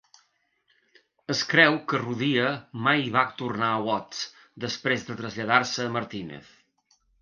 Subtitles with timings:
[1.33, 2.49] Es creu que Rodia
[2.89, 4.27] mai va tornar a Watts
[4.69, 6.57] després de traslladar-se a Martinez.